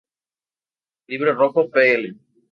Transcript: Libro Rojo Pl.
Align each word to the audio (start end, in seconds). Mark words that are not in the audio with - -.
Libro 1.05 1.35
Rojo 1.35 1.69
Pl. 1.69 2.15